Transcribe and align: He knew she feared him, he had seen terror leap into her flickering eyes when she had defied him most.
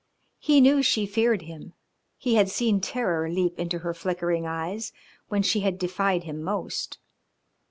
He 0.39 0.61
knew 0.61 0.81
she 0.81 1.05
feared 1.05 1.43
him, 1.43 1.73
he 2.17 2.33
had 2.33 2.49
seen 2.49 2.81
terror 2.81 3.29
leap 3.29 3.59
into 3.59 3.77
her 3.85 3.93
flickering 3.93 4.47
eyes 4.47 4.91
when 5.27 5.43
she 5.43 5.59
had 5.59 5.77
defied 5.77 6.23
him 6.23 6.41
most. 6.41 6.97